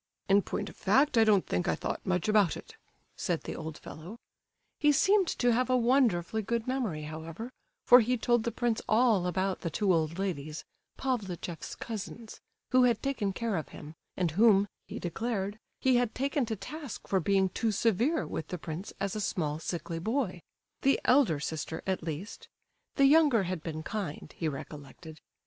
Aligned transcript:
"In 0.27 0.41
point 0.41 0.67
of 0.67 0.75
fact 0.75 1.15
I 1.15 1.23
don't 1.23 1.45
think 1.45 1.67
I 1.67 1.75
thought 1.75 2.03
much 2.03 2.27
about 2.27 2.57
it," 2.57 2.75
said 3.15 3.41
the 3.43 3.55
old 3.55 3.77
fellow. 3.77 4.17
He 4.79 4.91
seemed 4.91 5.27
to 5.27 5.53
have 5.53 5.69
a 5.69 5.77
wonderfully 5.77 6.41
good 6.41 6.65
memory, 6.65 7.03
however, 7.03 7.51
for 7.85 7.99
he 7.99 8.17
told 8.17 8.43
the 8.43 8.51
prince 8.51 8.81
all 8.89 9.27
about 9.27 9.61
the 9.61 9.69
two 9.69 9.93
old 9.93 10.17
ladies, 10.17 10.65
Pavlicheff's 10.97 11.75
cousins, 11.75 12.41
who 12.71 12.85
had 12.85 13.03
taken 13.03 13.31
care 13.31 13.55
of 13.55 13.69
him, 13.69 13.93
and 14.17 14.31
whom, 14.31 14.67
he 14.87 14.97
declared, 14.97 15.59
he 15.79 15.97
had 15.97 16.15
taken 16.15 16.47
to 16.47 16.55
task 16.55 17.07
for 17.07 17.19
being 17.19 17.49
too 17.49 17.71
severe 17.71 18.25
with 18.25 18.47
the 18.47 18.57
prince 18.57 18.93
as 18.99 19.15
a 19.15 19.21
small 19.21 19.59
sickly 19.59 19.99
boy—the 19.99 20.99
elder 21.05 21.39
sister, 21.39 21.83
at 21.85 22.01
least; 22.01 22.47
the 22.95 23.05
younger 23.05 23.43
had 23.43 23.61
been 23.61 23.83
kind, 23.83 24.33
he 24.35 24.47
recollected. 24.47 25.19